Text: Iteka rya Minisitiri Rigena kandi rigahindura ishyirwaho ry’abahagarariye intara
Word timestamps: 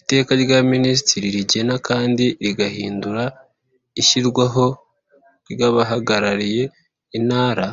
Iteka 0.00 0.30
rya 0.42 0.58
Minisitiri 0.72 1.26
Rigena 1.36 1.74
kandi 1.88 2.24
rigahindura 2.42 3.24
ishyirwaho 4.00 4.66
ry’abahagarariye 5.52 6.64
intara 7.18 7.66